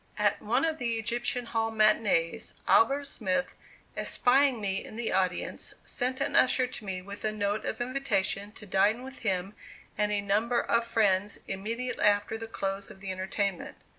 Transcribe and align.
At 0.17 0.41
one 0.41 0.65
of 0.65 0.79
the 0.79 0.95
Egyptian 0.97 1.45
Hall 1.45 1.69
matinees, 1.69 2.55
Albert 2.67 3.05
Smith, 3.05 3.55
espying 3.95 4.59
me 4.59 4.83
in 4.83 4.95
the 4.95 5.13
audience, 5.13 5.75
sent 5.85 6.19
an 6.19 6.35
usher 6.35 6.65
to 6.65 6.83
me 6.85 7.03
with 7.03 7.23
a 7.23 7.31
note 7.31 7.65
of 7.65 7.79
invitation 7.81 8.51
to 8.53 8.65
dine 8.65 9.03
with 9.03 9.19
him 9.19 9.53
and 9.99 10.11
a 10.11 10.19
number 10.19 10.59
of 10.59 10.87
friends 10.87 11.37
immediately 11.47 12.03
after 12.03 12.35
the 12.35 12.47
close 12.47 12.89
of 12.89 12.99
the 12.99 13.11
entertainment. 13.11 13.77